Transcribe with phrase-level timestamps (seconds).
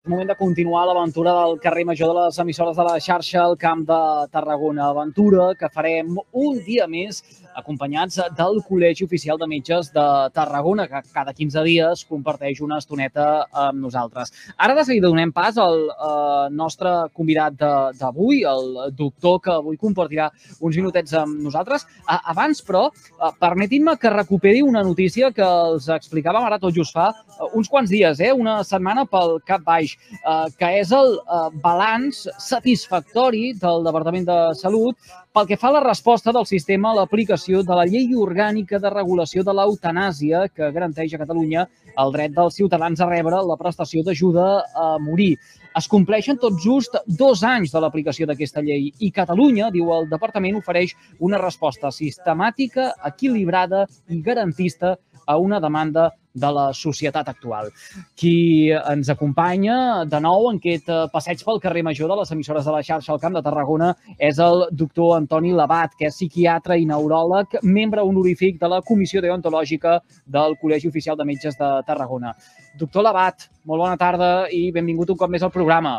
[0.00, 3.58] És moment de continuar l'aventura del carrer Major de les emissores de la xarxa al
[3.60, 3.98] Camp de
[4.32, 4.86] Tarragona.
[4.88, 7.18] Aventura que farem un dia més
[7.60, 13.26] acompanyats del Col·legi Oficial de Metges de Tarragona, que cada 15 dies comparteix una estoneta
[13.52, 14.32] amb nosaltres.
[14.56, 17.60] Ara de seguida donem pas al eh, nostre convidat
[18.00, 20.30] d'avui, el doctor que avui compartirà
[20.60, 21.84] uns minutets amb nosaltres.
[22.06, 26.96] A, abans, però, eh, permetin-me que recuperi una notícia que els explicàvem ara tot just
[26.96, 30.92] fa eh, uns quants dies, eh, una setmana pel cap baix mateix, eh, que és
[30.92, 34.96] el eh, balanç satisfactori del Departament de Salut
[35.32, 38.90] pel que fa a la resposta del sistema a l'aplicació de la llei orgànica de
[38.90, 41.66] regulació de l'eutanàsia que garanteix a Catalunya
[41.98, 45.36] el dret dels ciutadans a rebre la prestació d'ajuda a morir.
[45.76, 50.56] Es compleixen tot just dos anys de l'aplicació d'aquesta llei i Catalunya, diu el departament,
[50.58, 54.96] ofereix una resposta sistemàtica, equilibrada i garantista
[55.30, 57.70] a una demanda de la societat actual.
[58.18, 62.66] Qui ens acompanya de nou en aquest eh, passeig pel carrer Major de les emissores
[62.66, 66.78] de la xarxa al Camp de Tarragona és el doctor Antoni Labat, que és psiquiatre
[66.78, 72.34] i neuròleg, membre honorífic de la Comissió Deontològica del Col·legi Oficial de Metges de Tarragona.
[72.78, 75.98] Doctor Labat, molt bona tarda i benvingut un cop més al programa.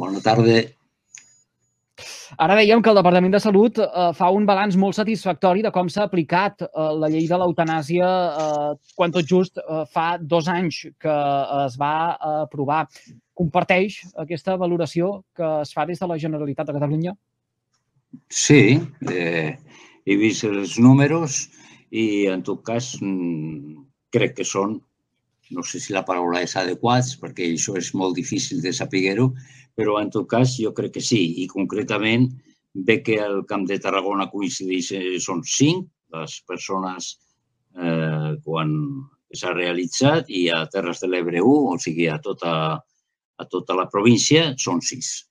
[0.00, 0.79] Bona tarda
[2.38, 5.88] Ara dèiem que el Departament de Salut eh, fa un balanç molt satisfactori de com
[5.88, 6.68] s'ha aplicat eh,
[7.02, 8.10] la llei de l'eutanàsia
[8.44, 11.16] eh, quan tot just eh, fa dos anys que
[11.64, 12.84] es va eh, aprovar.
[13.40, 17.16] Comparteix aquesta valoració que es fa des de la Generalitat de Catalunya?
[18.28, 19.56] Sí, eh,
[20.06, 21.46] he vist els números
[21.90, 23.80] i en tot cas mm,
[24.14, 24.78] crec que són,
[25.50, 29.30] no sé si la paraula és adequats, perquè això és molt difícil de saber-ho,
[29.80, 31.20] però en tot cas jo crec que sí.
[31.40, 32.28] I concretament
[32.74, 37.14] ve que el Camp de Tarragona coincideix, eh, són cinc les persones
[37.78, 38.76] eh, quan
[39.32, 42.52] s'ha realitzat i a Terres de l'Ebre 1, o sigui, a tota,
[43.40, 45.29] a tota la província, són sis.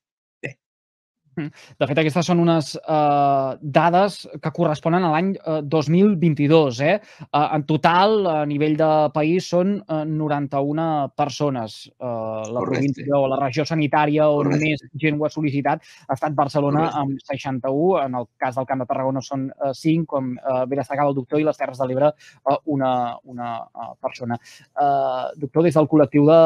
[1.47, 6.81] De fet, aquestes són unes uh, dades que corresponen a l'any uh, 2022.
[6.85, 6.95] Eh?
[7.29, 10.87] Uh, en total, a nivell de país, són uh, 91
[11.19, 11.79] persones.
[11.97, 12.69] Uh, la Correcte.
[12.69, 14.65] província o la regió sanitària on Correcte.
[14.65, 16.99] més gent ho ha sol·licitat ha estat Barcelona Correcte.
[17.03, 17.91] amb 61.
[18.05, 21.17] En el cas del Camp de Tarragona són uh, 5, com uh, bé destacava el
[21.17, 22.91] doctor, i les Terres de l'Ebre uh, una,
[23.23, 24.39] una uh, persona.
[24.73, 26.41] Uh, doctor, des del col·lectiu de,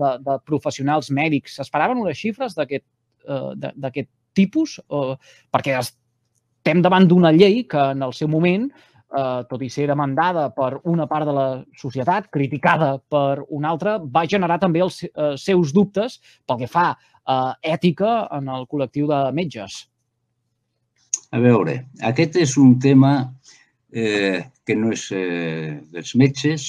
[0.00, 2.86] de, de professionals mèdics, s'esperaven unes xifres d'aquest
[3.22, 5.14] d'aquest tipus, eh,
[5.52, 8.68] perquè estem davant d'una llei que en el seu moment,
[9.12, 11.46] eh, tot i ser demandada per una part de la
[11.78, 16.92] societat, criticada per una altra, va generar també els eh, seus dubtes pel que fa
[16.92, 19.84] a eh, ètica en el col·lectiu de metges.
[21.32, 23.12] A veure, aquest és un tema
[23.92, 26.66] eh, que no és eh, dels metges,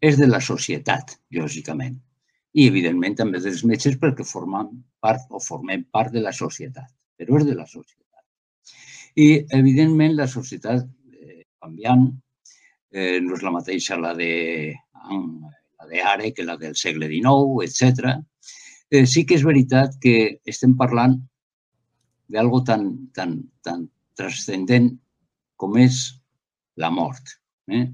[0.00, 1.96] és de la societat, lògicament.
[2.56, 4.70] I, evidentment, també dels metges perquè formen
[5.04, 8.22] part o formem part de la societat, però és de la societat.
[9.16, 9.26] I,
[9.58, 12.06] evidentment, la societat eh, canviant
[12.92, 14.72] eh, no és la mateixa la de,
[15.12, 18.16] la de ara que la del segle XIX, etc.
[18.88, 20.16] Eh, sí que és veritat que
[20.48, 21.18] estem parlant
[22.32, 23.84] d'algo tan, tan, tan
[24.16, 24.94] transcendent
[25.60, 26.00] com és
[26.80, 27.36] la mort,
[27.68, 27.84] eh?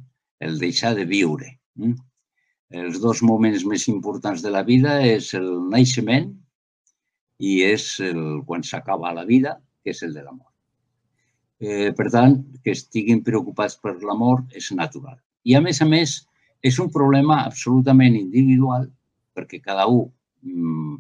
[0.42, 1.50] el deixar de viure.
[1.82, 1.94] Eh?
[2.72, 6.30] Els dos moments més importants de la vida és el naixement
[7.42, 10.54] i és el, quan s'acaba la vida, que és el de la mort.
[11.62, 15.18] Eh, per tant, que estiguin preocupats per la mort és natural.
[15.44, 16.16] I, a més a més,
[16.62, 18.88] és un problema absolutament individual
[19.36, 20.08] perquè cada un
[20.42, 20.96] mm,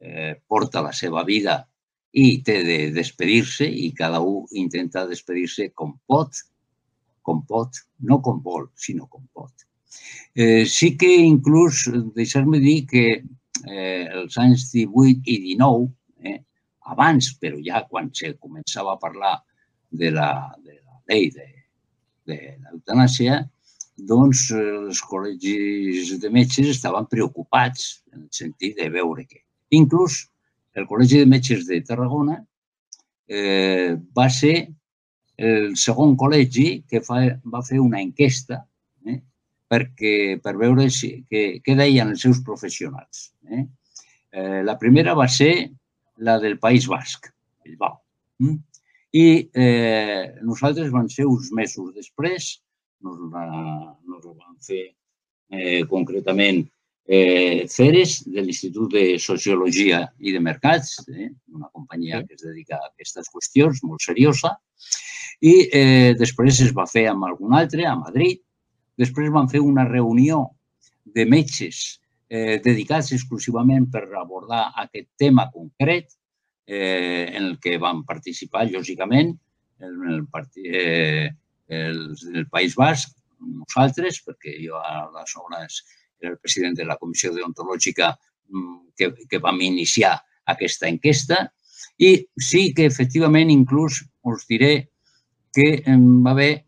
[0.00, 1.60] eh, porta la seva vida
[2.12, 6.42] i té de despedir-se i cada un intenta despedir-se com pot,
[7.22, 9.67] com pot, no com vol, sinó com pot.
[10.34, 15.88] Eh, sí que inclús, deixar-me dir que eh, els anys 18 i 19,
[16.22, 16.38] eh,
[16.94, 19.34] abans, però ja quan se començava a parlar
[19.90, 20.30] de la,
[20.62, 21.48] de la llei de,
[22.28, 23.42] de l'eutanàsia,
[23.98, 29.42] doncs els col·legis de metges estaven preocupats en el sentit de veure que.
[29.74, 30.22] Inclús
[30.78, 32.38] el Col·legi de Metges de Tarragona
[33.26, 34.68] eh, va ser
[35.38, 38.62] el segon col·legi que fa, va fer una enquesta
[39.68, 43.28] perquè, per veure si, què, què deien els seus professionals.
[43.48, 43.64] Eh?
[44.32, 45.52] Eh, la primera va ser
[46.24, 47.28] la del País Basc,
[47.64, 48.00] Bilbao.
[48.42, 48.56] Mm?
[49.18, 52.56] I eh, nosaltres van ser uns mesos després,
[53.04, 53.44] nos, la,
[54.04, 54.82] nos ho van fer
[55.52, 56.64] eh, concretament
[57.08, 62.76] eh, Ceres, de l'Institut de Sociologia i de Mercats, eh, una companyia que es dedica
[62.76, 64.52] a aquestes qüestions, molt seriosa,
[65.40, 68.42] i eh, després es va fer amb algun altre, a Madrid,
[68.98, 70.42] Després van fer una reunió
[71.14, 76.10] de metges eh, dedicats exclusivament per abordar aquest tema concret
[76.66, 79.32] eh, en el que van participar, lògicament,
[79.80, 80.24] el, el,
[80.64, 81.30] eh,
[81.68, 82.02] el,
[82.34, 85.82] el País Basc, nosaltres, perquè jo aleshores
[86.20, 88.10] era el president de la comissió deontològica
[88.50, 90.16] mm, que, que vam iniciar
[90.50, 91.46] aquesta enquesta.
[92.02, 92.10] I
[92.42, 94.90] sí que efectivament inclús us diré
[95.54, 96.67] que va haver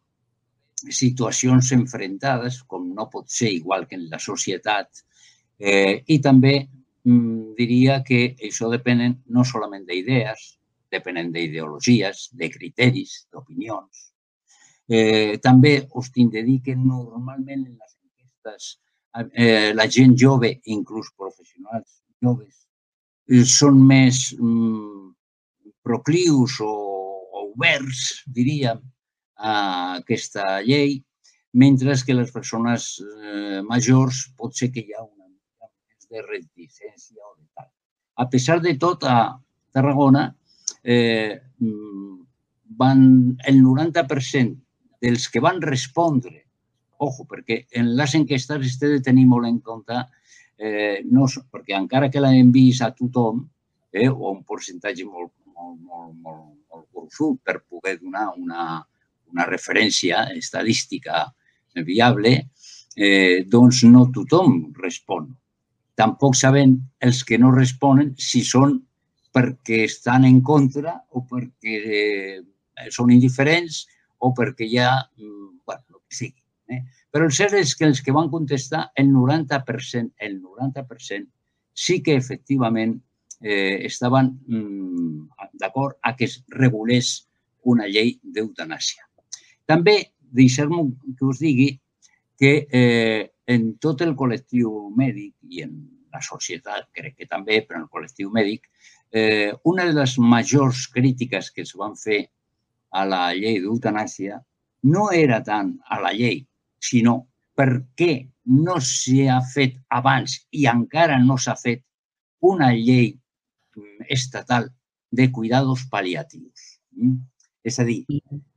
[0.89, 5.05] situacions enfrentades, com no pot ser igual que en la societat,
[5.59, 10.47] eh, i també mm, diria que això depenen no solament d'idees,
[10.91, 14.07] depenen d'ideologies, de criteris, d'opinions.
[14.91, 18.73] Eh, també us tinc de dir que normalment en les enquestes
[19.35, 22.67] eh, la gent jove, inclús professionals joves,
[23.31, 25.13] eh, són més mm,
[25.87, 28.83] proclius o, o oberts, diríem,
[29.41, 29.55] a
[29.99, 30.99] aquesta llei,
[31.53, 36.23] mentre que les persones eh, majors pot ser que hi ha una mica més de
[36.27, 37.71] reticència o de tal.
[38.21, 39.35] A pesar de tot, a
[39.73, 40.29] Tarragona
[40.85, 42.21] eh, mm,
[42.79, 43.03] van,
[43.49, 44.57] el 90%
[45.01, 46.45] dels que van respondre,
[47.01, 50.05] ojo, perquè en les enquestes es té de tenir molt en compte,
[50.61, 53.41] eh, no, perquè encara que l'enviïs a tothom,
[53.91, 58.85] eh, o un percentatge molt, molt, molt, molt, molt gruixut per poder donar una,
[59.33, 61.27] una referència estadística
[61.87, 62.35] viable,
[62.97, 65.31] eh, doncs no tothom respon.
[65.97, 68.79] Tampoc saben els que no responen si són
[69.35, 72.39] perquè estan en contra o perquè eh,
[72.91, 73.85] són indiferents
[74.21, 76.43] o perquè ha, mm, bueno, el que sigui.
[76.71, 76.83] Eh?
[77.11, 81.27] Però el cert és que els que van contestar, el 90%, el 90%
[81.75, 82.99] sí que efectivament
[83.41, 87.29] eh, estaven mm, d'acord a que es regulés
[87.63, 89.10] una llei d'eutanàsia.
[89.71, 89.97] També
[90.41, 90.83] deixar-me
[91.19, 91.71] que us digui
[92.41, 95.75] que eh, en tot el col·lectiu mèdic i en
[96.11, 98.67] la societat, crec que també, però en el col·lectiu mèdic,
[99.13, 102.23] eh, una de les majors crítiques que es van fer
[102.91, 104.41] a la llei d'eutanàsia
[104.91, 106.41] no era tant a la llei,
[106.81, 107.17] sinó
[107.55, 108.13] per què
[108.51, 111.85] no s'hi ha fet abans i encara no s'ha fet
[112.51, 113.13] una llei
[113.77, 114.71] mm, estatal
[115.11, 116.81] de cuidados paliatius.
[117.63, 118.05] És a dir,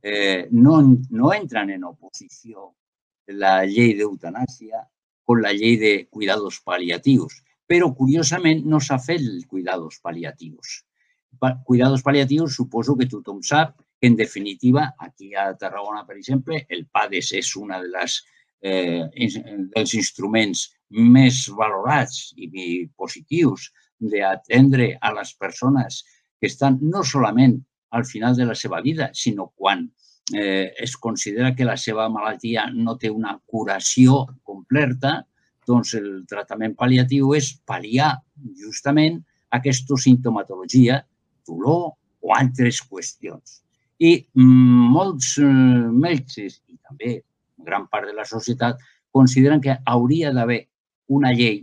[0.02, 0.80] eh, no,
[1.10, 2.70] no entran en oposició
[3.40, 4.80] la llei d'eutanàsia
[5.24, 10.82] con la llei de cuidados paliatius, però curiosament no s'ha fet el cuidados paliatius.
[11.66, 17.32] Cuidados paliatius suposo que tothom sap en definitiva, aquí a Tarragona, per exemple, el PADES
[17.40, 18.18] és una de les,
[18.60, 19.04] eh,
[19.72, 22.50] dels instruments més valorats i
[22.96, 26.02] positius d'atendre a les persones
[26.38, 27.56] que estan no solament
[27.94, 29.86] al final de la seva vida, sinó quan
[30.32, 35.20] eh, es considera que la seva malaltia no té una curació completa,
[35.66, 38.10] doncs el tractament pal·liatiu és pal·liar
[38.60, 39.20] justament
[39.54, 40.98] aquesta sintomatologia,
[41.46, 41.94] dolor
[42.24, 43.60] o altres qüestions.
[44.00, 47.20] I molts eh, metges i també
[47.64, 48.82] gran part de la societat
[49.14, 50.64] consideren que hauria d'haver
[51.14, 51.62] una llei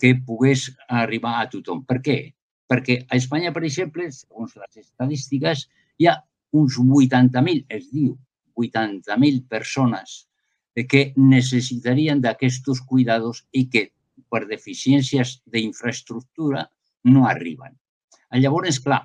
[0.00, 1.82] que pogués arribar a tothom.
[1.86, 2.18] Per què?
[2.66, 5.66] Perquè a Espanya, per exemple, segons les estadístiques,
[5.98, 6.16] hi ha
[6.56, 8.16] uns 80.000, es diu,
[8.56, 10.24] 80.000 persones
[10.90, 13.86] que necessitarien d'aquests cuidados i que
[14.32, 16.66] per deficiències d'infraestructura
[17.12, 17.76] no arriben.
[18.36, 19.04] Llavors, clar,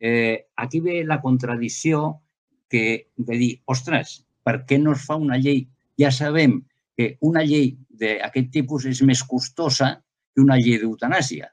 [0.00, 2.20] eh, aquí ve la contradicció
[2.68, 5.64] que de dir, ostres, per què no es fa una llei?
[5.96, 6.58] Ja sabem
[6.96, 9.94] que una llei d'aquest tipus és més costosa
[10.34, 11.48] que una llei d'eutanàsia.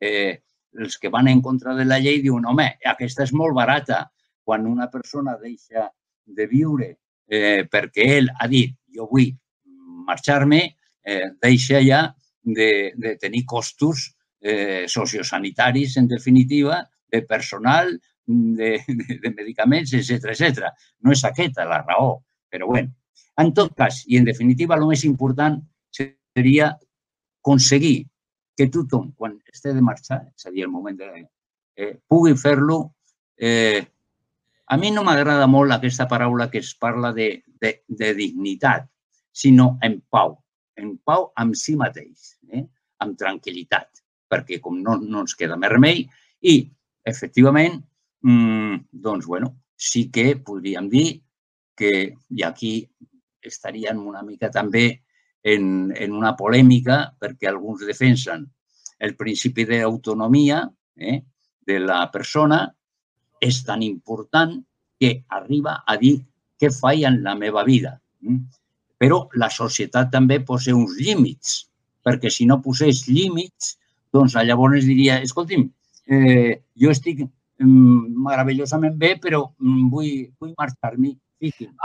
[0.00, 0.42] Eh,
[0.76, 4.06] els que van en contra de la llei diuen, home, aquesta és molt barata.
[4.44, 5.88] Quan una persona deixa
[6.24, 6.94] de viure
[7.28, 9.30] eh, perquè ell ha dit, jo vull
[10.08, 10.60] marxar-me,
[11.04, 12.06] eh, deixa ja
[12.42, 17.92] de, de tenir costos eh, sociosanitaris, en definitiva, de personal,
[18.28, 20.72] de, de, de medicaments, etc etc.
[21.04, 22.94] No és aquesta la raó, però bueno.
[23.38, 25.60] En tot cas, i en definitiva, el més important
[25.94, 26.72] seria
[27.38, 28.08] aconseguir
[28.58, 31.08] que tothom, quan esté de marxar, és a dir, el moment de...
[31.78, 32.80] Eh, pugui fer-lo.
[33.38, 33.78] Eh,
[34.66, 37.28] a mi no m'agrada molt aquesta paraula que es parla de,
[37.62, 38.88] de, de dignitat,
[39.30, 40.34] sinó en pau.
[40.74, 42.64] En pau amb si mateix, eh?
[42.98, 46.02] amb tranquil·litat, perquè com no, no ens queda més remei,
[46.42, 46.58] i
[47.06, 47.78] efectivament,
[48.26, 51.20] mmm, doncs, bueno, sí que podríem dir
[51.78, 51.92] que,
[52.34, 52.72] i aquí
[53.38, 54.88] estaríem una mica també
[55.42, 58.46] en, en una polèmica, perquè alguns defensen
[58.98, 60.64] el principi d'autonomia
[60.96, 61.20] eh,
[61.66, 62.64] de la persona,
[63.38, 64.56] és tan important
[64.98, 66.16] que arriba a dir
[66.58, 67.94] què faig en la meva vida.
[68.26, 68.48] Mm?
[68.98, 71.68] Però la societat també posa uns límits
[72.08, 73.76] perquè si no posés límits,
[74.14, 75.66] doncs llavors diria, escolti'm,
[76.08, 81.12] eh, jo estic mm, meravellosament bé, però mm, vull, vull marxar-m'hi.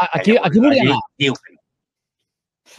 [0.09, 1.01] Aquí, aquí volia anar.
[1.19, 1.35] Diu.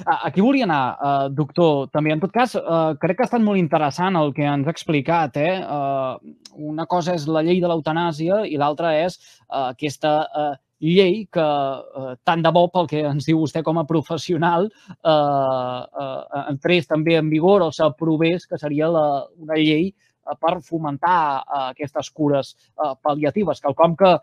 [0.05, 2.15] Aquí volia anar, uh, doctor, també.
[2.15, 5.37] En tot cas, uh, crec que ha estat molt interessant el que ens ha explicat.
[5.37, 5.59] Eh?
[5.61, 6.35] Uh,
[6.73, 11.45] una cosa és la llei de l'eutanàsia i l'altra és uh, aquesta uh, llei que
[11.45, 16.89] eh, tant de bo pel que ens diu vostè com a professional eh, eh, entrés
[16.91, 19.07] també en vigor o s'aprovés que seria la,
[19.41, 24.21] una llei eh, per fomentar eh, aquestes cures eh, pal·liatives, quelcom que eh,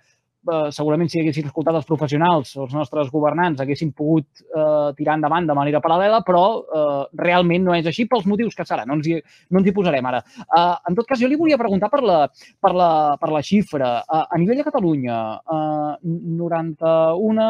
[0.74, 5.56] segurament si haguessin escoltat els professionals, els nostres governants, haguessin pogut eh, tirar endavant de
[5.58, 8.86] manera paral·lela, però eh, realment no és així pels motius que serà.
[8.90, 9.20] No ens hi,
[9.52, 10.24] no ens hi posarem ara.
[10.42, 12.20] Eh, en tot cas, jo li volia preguntar per la,
[12.62, 13.92] per la, per la xifra.
[14.02, 15.94] Eh, a nivell de Catalunya, eh,
[16.42, 17.48] 91,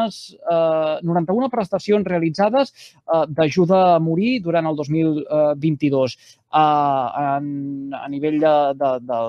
[0.52, 6.18] eh, 91 prestacions realitzades eh, d'ajuda a morir durant el 2022
[6.52, 9.20] a, a nivell de, de, de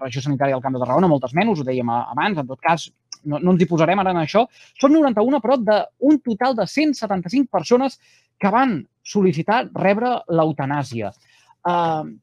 [0.00, 2.88] regió sanitària del Camp de Tarragona, moltes menys, ho dèiem abans, en tot cas,
[3.24, 4.46] no, no ens hi posarem ara en això.
[4.80, 7.98] Són 91 però d'un total de 175 persones
[8.40, 11.12] que van sol·licitar rebre l'eutanàsia.
[11.66, 12.14] Uh,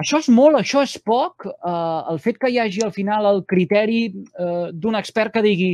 [0.00, 1.48] això és molt, això és poc.
[1.52, 5.72] Uh, el fet que hi hagi al final el criteri uh, d'un expert que digui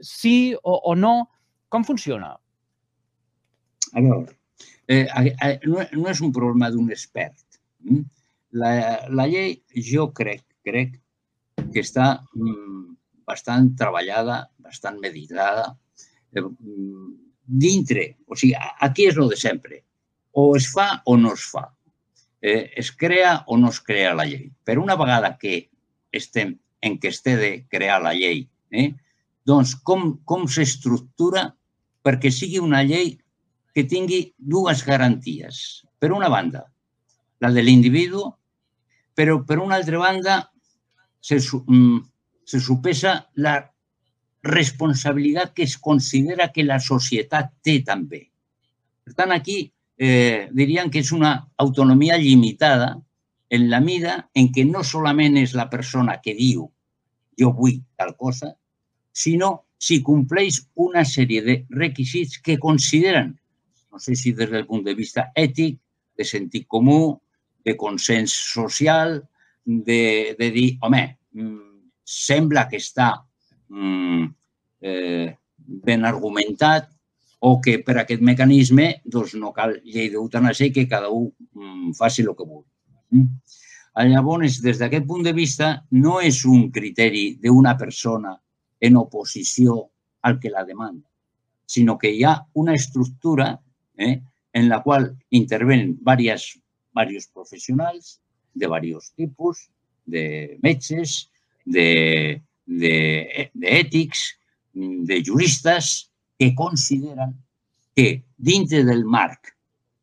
[0.00, 1.14] sí o, o no,
[1.68, 2.34] com funciona?
[3.90, 4.30] A veure,
[4.90, 7.60] eh, no, no és un problema d'un expert.
[7.86, 8.02] Mm?
[8.60, 8.72] La,
[9.14, 10.96] la llei, jo crec, crec
[11.70, 12.96] que està mm,
[13.28, 15.68] bastant treballada, bastant meditada,
[16.34, 17.12] eh, mm,
[17.60, 18.56] dintre, o sigui,
[18.86, 19.84] aquí és el de sempre.
[20.32, 21.68] O es fa o no es fa.
[22.40, 24.48] Eh, es crea o no es crea la llei.
[24.64, 25.68] Per una vegada que
[26.10, 28.90] estem en què es té de crear la llei, eh,
[29.46, 31.50] doncs com, com s'estructura
[32.06, 33.18] perquè sigui una llei
[33.80, 35.86] que tingui dues garanties.
[35.96, 36.66] Per una banda,
[37.40, 38.26] la de l'individu,
[39.16, 40.36] però per una altra banda
[41.20, 41.98] se, mm,
[42.44, 43.56] se supesa la
[44.42, 48.30] responsabilitat que es considera que la societat té també.
[49.04, 53.00] Per tant, aquí eh, dirien que és una autonomia limitada
[53.48, 56.70] en la mida en què no solament és la persona que diu
[57.40, 58.54] jo vull tal cosa,
[59.12, 63.39] sinó si compleix una sèrie de requisits que consideren
[63.90, 65.78] no sé si des del punt de vista ètic,
[66.16, 67.18] de sentit comú,
[67.64, 69.18] de consens social,
[69.64, 73.12] de, de dir, home, mm, sembla que està
[73.68, 74.24] mm,
[74.80, 75.28] eh,
[75.86, 76.90] ben argumentat
[77.40, 81.94] o que per aquest mecanisme doncs, no cal llei d'eutanàsia i que cada un mm,
[81.98, 82.68] faci el que vulgui.
[83.16, 83.28] Mm?
[84.10, 88.36] Llavors, des d'aquest punt de vista, no és un criteri d'una persona
[88.80, 89.80] en oposició
[90.22, 91.08] al que la demanda,
[91.66, 93.50] sinó que hi ha una estructura
[94.00, 94.22] ¿eh?
[94.52, 96.58] en la cual intervienen varias,
[96.92, 98.20] varios profesionals
[98.54, 99.70] de varios tipos,
[100.06, 101.30] de metges,
[101.64, 104.38] de, de, de ètics,
[104.72, 107.36] de juristes, que consideren
[107.94, 109.52] que dintre del marc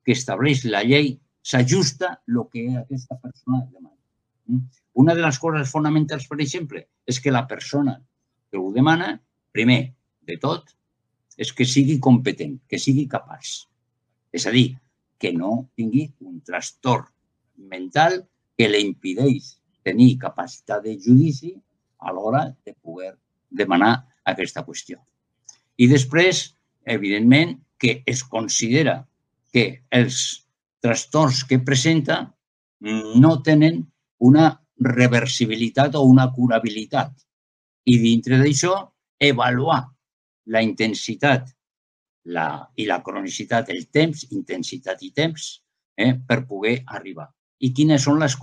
[0.06, 3.98] que estableix la llei s'ajusta el que aquesta persona demana.
[4.46, 4.62] Mm?
[5.02, 7.98] Una de les coses fonamentals, per exemple, és que la persona
[8.52, 9.16] que ho demana,
[9.52, 9.82] primer
[10.30, 10.70] de tot,
[11.38, 13.68] és que sigui competent, que sigui capaç.
[14.34, 14.78] És a dir,
[15.18, 17.08] que no tingui un trastorn
[17.72, 18.20] mental
[18.58, 19.56] que li impedeix
[19.88, 21.54] tenir capacitat de judici
[21.98, 23.14] a l'hora de poder
[23.50, 23.94] demanar
[24.28, 25.00] aquesta qüestió.
[25.78, 26.44] I després,
[26.86, 29.00] evidentment, que es considera
[29.54, 30.48] que els
[30.84, 32.20] trastorns que presenta
[32.82, 33.84] no tenen
[34.20, 37.14] una reversibilitat o una curabilitat.
[37.88, 38.76] I dintre d'això,
[39.18, 39.82] avaluar
[40.54, 41.50] la intensitat
[42.28, 45.48] la, i la cronicitat, el temps, intensitat i temps,
[45.98, 47.28] eh, per poder arribar.
[47.64, 48.36] I quines són les,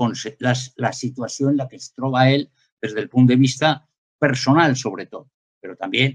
[0.43, 2.49] les, la situació en la que es troba ell
[2.83, 3.77] des del punt de vista
[4.21, 5.29] personal, sobretot,
[5.61, 6.09] però també,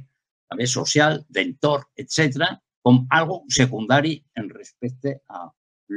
[0.49, 2.49] també social, d'entorn, etc.,
[2.83, 5.45] com algo secundari en respecte a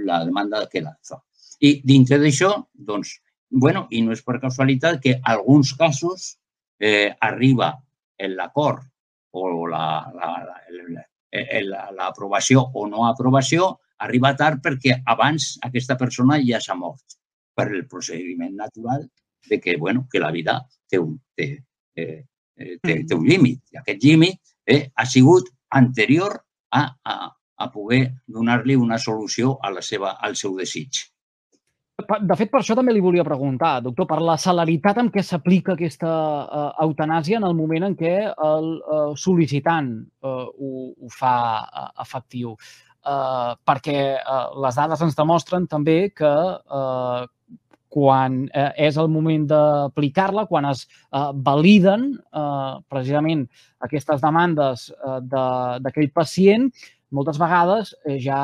[0.05, 1.21] la demanda que la fa.
[1.62, 3.17] I dintre d'això, doncs,
[3.64, 6.35] bueno, i no és per casualitat que alguns casos
[6.81, 7.75] eh, arriba
[8.23, 8.85] l'acord
[9.33, 13.71] o la, la, la, Eh, l'aprovació o no aprovació
[14.05, 17.17] arriba tard perquè abans aquesta persona ja s'ha mort
[17.57, 19.07] per el procediment natural
[19.49, 20.59] de que, bueno, que la vida
[20.89, 21.47] té un, té,
[21.97, 22.25] eh,
[22.57, 23.62] eh té, té un límit.
[23.73, 26.37] I aquest límit eh, ha sigut anterior
[26.71, 27.17] a, a,
[27.57, 31.01] a poder donar-li una solució a la seva, al seu desig.
[32.01, 35.75] De fet, per això també li volia preguntar, doctor, per la celeritat amb què s'aplica
[35.75, 39.93] aquesta uh, eutanàsia en el moment en què el uh, sol·licitant
[40.25, 42.57] uh, ho, ho fa uh, efectiu.
[43.07, 47.27] eh, perquè eh, les dades ens demostren també que eh,
[47.93, 53.45] quan eh, és el moment d'aplicar-la, quan es eh, validen eh, precisament
[53.85, 56.71] aquestes demandes eh, d'aquell de, pacient,
[57.13, 57.93] moltes vegades
[58.25, 58.41] ja,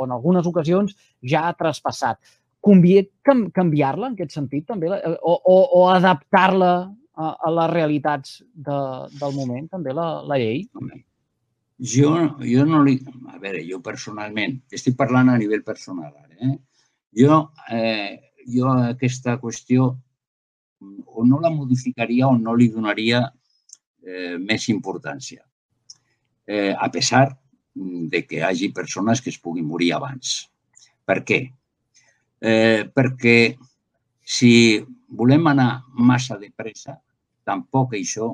[0.00, 2.16] o en algunes ocasions, ja ha traspassat.
[2.66, 8.78] Convé canviar-la en aquest sentit també o, o, o adaptar-la a, a les realitats de,
[9.20, 10.64] del moment, també la, la llei?
[11.94, 12.98] Jo, jo no li...
[13.30, 16.56] A veure, jo personalment, estic parlant a nivell personal ara, eh?
[17.16, 19.88] Jo eh, jo aquesta qüestió
[21.06, 23.22] o no la modificaria o no li donaria
[24.04, 25.42] eh, més importància.
[26.46, 27.28] Eh, a pesar
[27.74, 30.46] de que hi hagi persones que es puguin morir abans.
[31.06, 31.40] Per què?
[32.40, 33.56] Eh, perquè
[34.22, 36.96] si volem anar massa de pressa,
[37.46, 38.32] tampoc això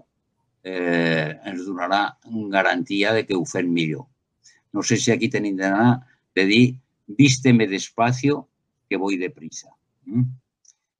[0.64, 2.16] eh, ens donarà
[2.50, 4.06] garantia de que ho fem millor.
[4.72, 6.00] No sé si aquí tenim d'anar
[6.34, 6.64] de dir
[7.06, 8.48] vísteme despacio
[8.88, 9.68] que voy deprisa.
[10.06, 10.24] Mm?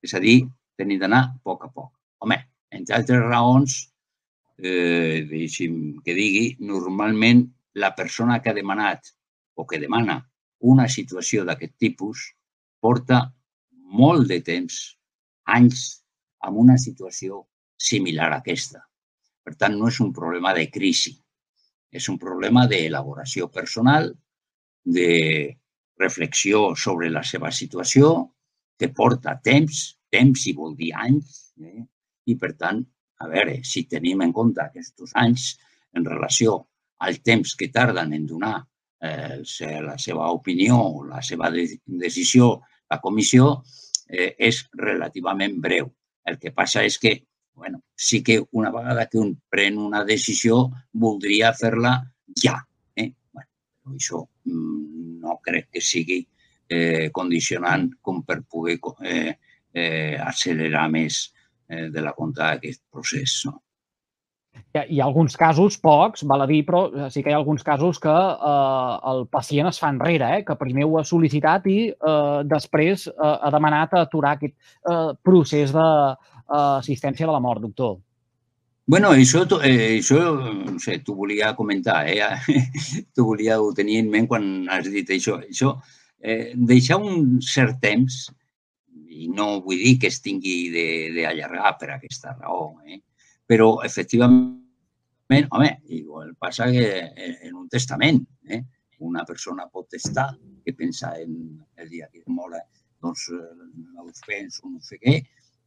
[0.03, 0.43] És a dir,
[0.77, 1.91] tenim d'anar a poc a poc.
[2.23, 2.39] Home,
[2.71, 3.79] entre altres raons,
[4.59, 9.15] eh, deixi'm que digui, normalment la persona que ha demanat
[9.55, 10.21] o que demana
[10.61, 12.29] una situació d'aquest tipus
[12.83, 13.23] porta
[14.03, 14.79] molt de temps,
[15.57, 15.83] anys,
[16.43, 17.45] amb una situació
[17.79, 18.83] similar a aquesta.
[19.43, 21.15] Per tant, no és un problema de crisi,
[21.93, 24.11] és un problema d'elaboració personal,
[24.83, 25.11] de
[25.99, 28.13] reflexió sobre la seva situació
[28.79, 31.85] que porta temps, temps i vol dir anys, eh?
[32.27, 32.83] i per tant,
[33.23, 35.53] a veure, si tenim en compte aquests anys
[35.95, 36.59] en relació
[37.07, 38.57] al temps que tarden en donar
[39.03, 40.79] eh, la seva opinió
[41.09, 42.61] la seva de decisió
[42.93, 43.63] la comissió,
[44.09, 45.89] eh, és relativament breu.
[46.29, 47.15] El que passa és que,
[47.57, 51.95] bueno, sí que una vegada que un pren una decisió, voldria fer-la
[52.45, 52.59] ja.
[52.95, 53.09] Eh?
[53.33, 53.49] Bueno,
[53.81, 56.21] però això mm, no crec que sigui
[56.69, 59.39] eh, condicionant com per poder eh,
[59.73, 61.25] eh, accelerar més
[61.69, 63.43] eh, de la compta d'aquest procés.
[63.49, 63.59] No?
[64.73, 67.41] Hi ha, hi ha alguns casos, pocs, val a dir, però sí que hi ha
[67.41, 71.69] alguns casos que eh, el pacient es fa enrere, eh, que primer ho ha sol·licitat
[71.69, 77.45] i eh, després eh, ha demanat aturar aquest eh, procés d'assistència de, eh, de la
[77.45, 77.99] mort, doctor.
[78.89, 82.33] Bueno, això, eh, això no sé, t'ho volia comentar, eh?
[83.15, 85.37] t'ho volia tenir en ment quan has dit això.
[85.45, 85.77] Això
[86.19, 88.25] eh, deixar un cert temps,
[89.13, 90.73] i no vull dir que es tingui
[91.15, 93.03] d'allargar per aquesta raó, eh?
[93.53, 98.63] Però efectivament, home, igual passa que en un testament, eh?
[99.05, 100.31] una persona pot estar
[100.65, 102.63] que pensa en el dia que mora,
[103.03, 105.19] doncs els fens o no sé què,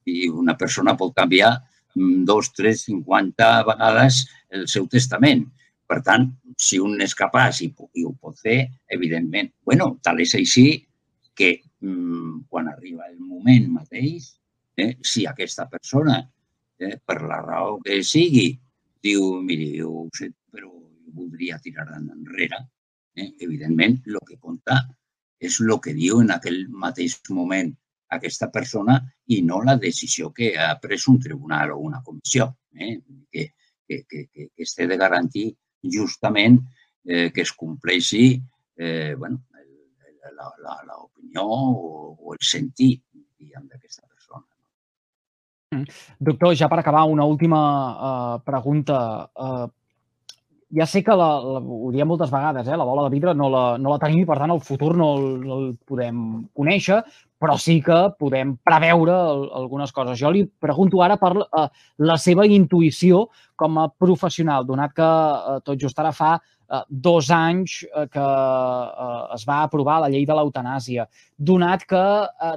[0.09, 1.51] i una persona pot canviar
[1.93, 5.45] mm, dos, tres, cinquanta vegades el seu testament.
[5.85, 8.63] Per tant, si un és capaç i, i ho pot fer,
[8.97, 9.53] evidentment.
[9.61, 10.71] bueno, tal és així
[11.37, 14.31] que mmm, quan arriba el moment mateix,
[14.81, 16.23] eh, si aquesta persona,
[16.79, 18.49] eh, per la raó que sigui,
[19.05, 20.71] diu, miri, jo ho sé, però
[21.15, 22.61] voldria tirar enrere,
[23.15, 24.81] eh, evidentment, el que compta
[25.39, 27.73] és el que diu en aquell mateix moment
[28.15, 28.97] aquesta persona
[29.33, 32.99] i no la decisió que ha pres un tribunal o una comissió, eh,
[33.31, 33.51] que,
[33.87, 35.51] que, que, que, que esté de garantir
[35.83, 36.59] justament
[37.05, 38.41] eh, que es compleixi
[38.77, 39.43] eh, bueno,
[40.35, 43.03] l'opinió o, o el sentit
[43.39, 44.14] d'aquesta persona.
[46.19, 47.61] Doctor, ja per acabar, una última
[47.95, 48.99] uh, pregunta.
[49.35, 49.67] Uh,
[50.75, 53.47] ja sé que, la, la, ho diem moltes vegades, eh, la bola de vidre no
[53.53, 56.19] la, no la tenim i, per tant, el futur no el, no el podem
[56.57, 56.99] conèixer,
[57.39, 59.15] però sí que podem preveure
[59.61, 60.19] algunes coses.
[60.19, 61.67] Jo li pregunto ara per uh,
[62.03, 67.29] la seva intuïció com a professional, donat que uh, tot just ara fa uh, dos
[67.31, 68.25] anys uh, que
[69.35, 72.03] es va aprovar la llei de l'eutanàsia, donat que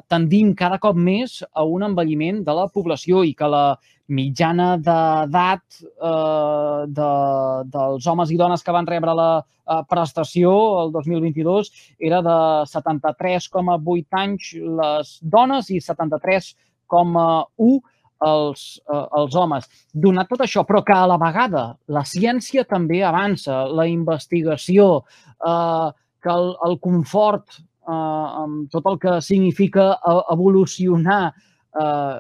[0.08, 3.64] tendim cada cop més a un envelliment de la població i que la
[4.08, 7.10] mitjana d'edat eh, de,
[7.74, 11.70] dels homes i dones que van rebre la eh, prestació el 2022
[12.10, 12.38] era de
[12.72, 17.80] 73,8 anys les dones i 73,1
[18.26, 19.68] els, eh, els homes.
[19.94, 25.04] Donat tot això, però que a la vegada la ciència també avança, la investigació,
[25.46, 25.88] eh,
[26.22, 27.92] que el, el confort, eh,
[28.42, 32.18] amb tot el que significa eh, evolucionar eh,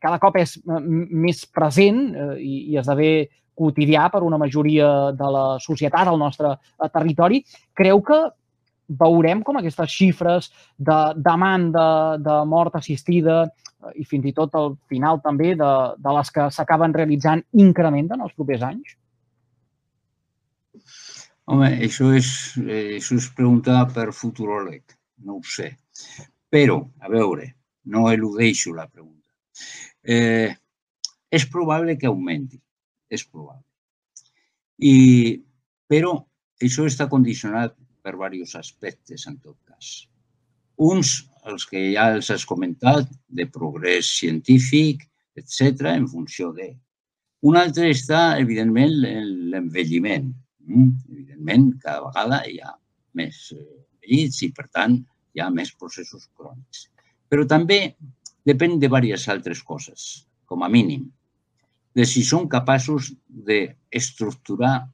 [0.00, 5.44] cada cop és més present eh, i, i esdevé quotidià per una majoria de la
[5.62, 7.42] societat al nostre eh, territori,
[7.76, 8.20] creu que
[8.88, 13.44] veurem com aquestes xifres de demanda de mort assistida
[13.94, 18.34] i fins i tot al final també de, de les que s'acaben realitzant incrementen els
[18.36, 18.96] propers anys?
[21.44, 22.28] Home, això és,
[22.64, 24.96] eh, això és preguntar per futuròleg,
[25.28, 25.74] no ho sé.
[26.48, 27.50] Però, a veure,
[27.92, 29.28] no eludeixo la pregunta.
[30.00, 30.54] Eh,
[31.30, 32.60] és probable que augmenti,
[33.10, 33.64] és probable.
[34.80, 34.94] I,
[35.90, 36.16] però
[36.62, 39.94] això està condicionat per diversos aspectes, en tot cas.
[40.84, 41.16] Uns,
[41.48, 45.06] els que ja els has comentat, de progrés científic,
[45.40, 46.70] etc en funció de.
[47.48, 48.94] Un altre està, evidentment,
[49.52, 50.30] l'envelliment.
[50.64, 50.90] Mm?
[51.10, 52.72] Evidentment, cada vegada hi ha
[53.18, 54.98] més eh, envellits i, per tant,
[55.34, 56.88] hi ha més processos crònics.
[57.28, 57.80] Però també
[58.46, 61.06] depèn de diverses altres coses, com a mínim,
[61.94, 64.88] de si són capaços d'estructurar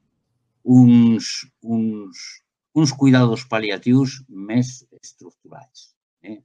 [0.63, 2.21] uns, uns,
[2.73, 5.91] uns cuidados paliatius més estructurats.
[6.23, 6.39] Eh?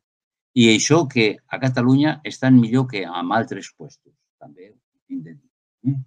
[0.57, 4.73] I això que a Catalunya estan millor que en altres puestos, també
[5.11, 5.51] hem de dir.
[5.93, 5.99] Eh?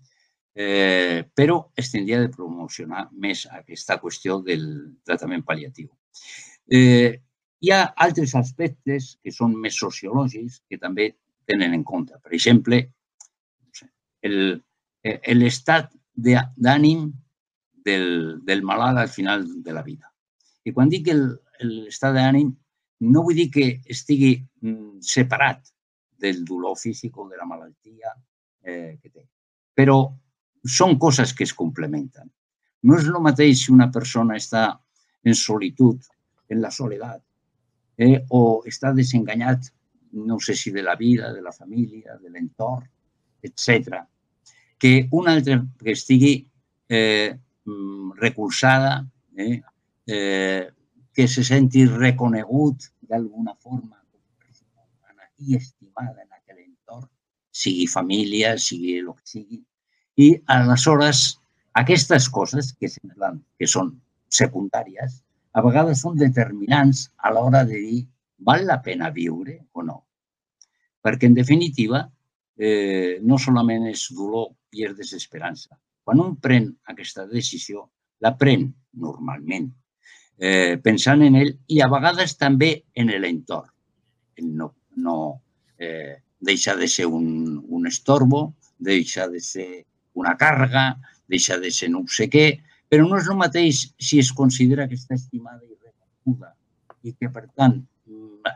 [0.60, 4.66] Eh, però es tindria de promocionar més aquesta qüestió del
[5.08, 5.88] tractament paliatiu.
[6.68, 7.22] Eh,
[7.64, 11.14] hi ha altres aspectes que són més sociològics que també
[11.48, 12.20] tenen en compte.
[12.20, 12.82] Per exemple,
[14.22, 14.60] eh,
[15.34, 17.08] l'estat d'ànim
[17.86, 20.09] del, del malalt al final de la vida.
[20.70, 22.52] I quan dic l'estat d'ànim,
[23.10, 25.72] no vull dir que estigui mm, separat
[26.20, 28.12] del dolor físic o de la malaltia
[28.64, 29.24] eh, que té.
[29.76, 30.02] Però
[30.68, 32.28] són coses que es complementen.
[32.84, 34.68] No és el mateix si una persona està
[35.24, 36.04] en solitud,
[36.50, 37.22] en la soledat,
[38.00, 39.72] eh, o està desenganyat,
[40.20, 42.88] no sé si de la vida, de la família, de l'entorn,
[43.44, 44.04] etc.,
[44.80, 46.34] que un altre que estigui
[46.88, 49.06] eh, mm, recolzada,
[49.36, 49.62] eh,
[50.10, 50.68] eh,
[51.14, 54.00] que se senti reconegut d'alguna forma
[55.40, 57.08] i estimada en aquell entorn,
[57.52, 59.60] sigui família, sigui el que sigui.
[60.20, 61.40] I aleshores
[61.80, 63.94] aquestes coses que semblen que són
[64.36, 65.22] secundàries,
[65.56, 68.02] a vegades són determinants a l'hora de dir
[68.46, 69.98] val la pena viure o no.
[71.04, 72.04] Perquè, en definitiva,
[72.60, 75.80] eh, no solament és dolor i és desesperança.
[76.04, 77.88] Quan un pren aquesta decisió,
[78.20, 78.68] la pren
[79.00, 79.70] normalment
[80.40, 83.70] eh, pensant en ell i a vegades també en l'entorn.
[84.40, 85.16] No, no
[85.78, 89.70] eh, deixa de ser un, un estorbo, deixa de ser
[90.16, 90.94] una càrrega,
[91.28, 92.48] deixa de ser no sé què,
[92.90, 96.56] però no és el mateix si es considera que està estimada i reconeguda
[97.04, 97.78] i que, per tant,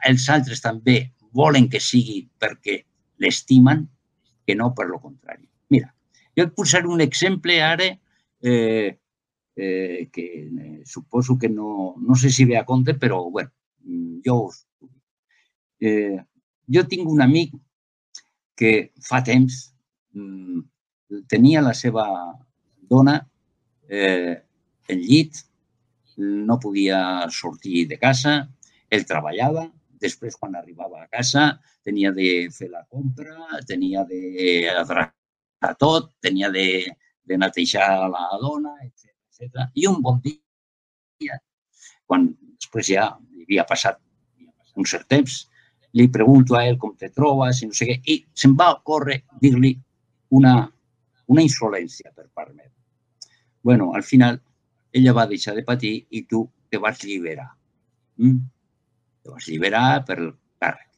[0.08, 2.80] els altres també volen que sigui perquè
[3.22, 3.84] l'estimen
[4.48, 5.46] que no per lo contrari.
[5.72, 5.91] Mira,
[6.38, 7.89] jo et posaré un exemple ara
[8.43, 8.98] eh,
[9.56, 13.52] eh, que eh, suposo que no, no sé si ve a compte, però bueno,
[13.84, 14.66] mm, jo us
[15.80, 16.18] eh,
[16.68, 17.54] jo tinc un amic
[18.56, 19.76] que fa temps
[20.13, 20.62] mm,
[21.28, 22.06] tenia la seva
[22.89, 23.20] dona
[23.89, 24.42] eh,
[24.88, 25.38] en llit,
[26.18, 28.48] no podia sortir de casa,
[28.89, 29.68] ell treballava,
[30.00, 36.50] després quan arribava a casa tenia de fer la compra, tenia de adreçar tot, tenia
[36.52, 36.68] de,
[37.24, 39.69] de netejar la dona, etc etc.
[39.74, 41.39] I un bon dia,
[42.06, 44.00] quan després ja havia passat
[44.78, 45.43] un cert temps,
[45.93, 49.19] li pregunto a ell com te trobes i no sé què, i se'm va córrer
[49.41, 49.74] dir-li
[50.34, 50.56] una,
[51.30, 52.72] una insolència per part meva.
[53.63, 54.41] bueno, al final,
[54.91, 57.48] ella va deixar de patir i tu te vas alliberar.
[58.17, 58.41] Mm?
[59.24, 60.89] Te vas alliberar per el càrrec.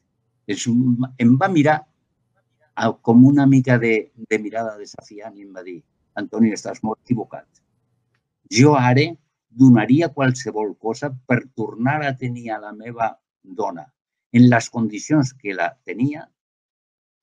[0.50, 1.76] És, em va mirar
[3.02, 5.78] com una mica de, de mirada desafiant i em va dir
[6.16, 7.46] Antoni, estàs molt equivocat.
[8.52, 9.06] Jo ara
[9.48, 13.10] donaria qualsevol cosa per tornar a tenir a la meva
[13.42, 13.86] dona
[14.32, 16.26] en les condicions que la tenia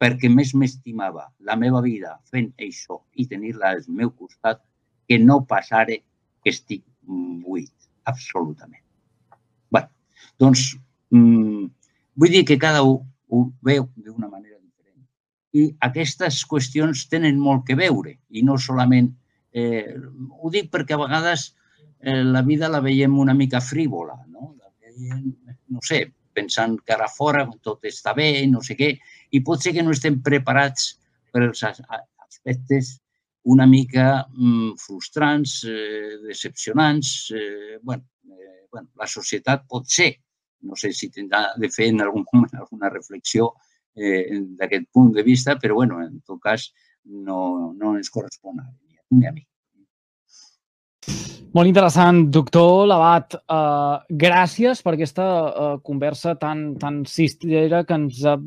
[0.02, 4.60] perquè més m'estimava la meva vida fent això i tenir-la al meu costat
[5.08, 7.72] que no passara que estic buit,
[8.04, 8.84] absolutament.
[9.72, 9.84] Bé,
[10.40, 10.74] doncs,
[11.12, 11.70] mmm,
[12.20, 15.06] vull dir que cada un ho veu d'una manera diferent.
[15.54, 19.12] I aquestes qüestions tenen molt que veure i no solament
[19.54, 19.94] Eh,
[20.42, 21.52] ho dic perquè a vegades
[22.02, 24.56] eh, la vida la veiem una mica frívola, no?
[24.58, 25.30] La veiem,
[25.70, 28.90] no sé, pensant que ara fora tot està bé, no sé què,
[29.32, 30.96] i pot ser que no estem preparats
[31.32, 32.98] per als aspectes
[33.54, 37.32] una mica mm, frustrants, eh, decepcionants.
[37.36, 40.14] Eh, bueno, eh, bueno, la societat pot ser,
[40.64, 43.52] no sé si tindrà de fer en algun moment alguna reflexió
[43.94, 46.72] eh, d'aquest punt de vista, però bueno, en tot cas
[47.04, 48.72] no, no ens correspon ara
[49.20, 49.46] ni a mi.
[51.54, 53.36] Molt interessant, doctor Labat.
[53.46, 58.40] Uh, gràcies per aquesta uh, conversa tan, tan cistera que ens ha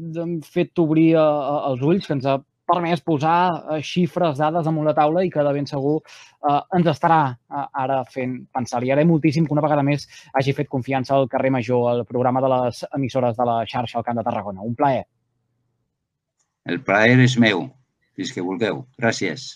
[0.43, 3.39] fet obrir uh, els ulls, que ens ha permès posar
[3.77, 7.67] eh, xifres, dades damunt la taula i que de ben segur eh, ens estarà eh,
[7.85, 8.83] ara fent pensar.
[8.83, 12.43] Li agraïm moltíssim que una vegada més hagi fet confiança al carrer Major, al programa
[12.45, 14.67] de les emissores de la xarxa al Camp de Tarragona.
[14.67, 15.07] Un plaer.
[16.67, 17.69] El plaer és meu,
[18.19, 18.83] fins que vulgueu.
[18.99, 19.53] Gràcies.